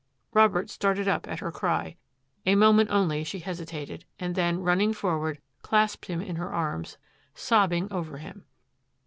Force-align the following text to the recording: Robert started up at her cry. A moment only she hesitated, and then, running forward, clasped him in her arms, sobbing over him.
Robert 0.33 0.71
started 0.71 1.07
up 1.07 1.27
at 1.27 1.41
her 1.41 1.51
cry. 1.51 1.95
A 2.47 2.55
moment 2.55 2.89
only 2.89 3.23
she 3.23 3.37
hesitated, 3.37 4.03
and 4.17 4.33
then, 4.33 4.61
running 4.61 4.93
forward, 4.93 5.37
clasped 5.61 6.07
him 6.07 6.21
in 6.23 6.37
her 6.37 6.51
arms, 6.51 6.97
sobbing 7.35 7.87
over 7.93 8.17
him. 8.17 8.45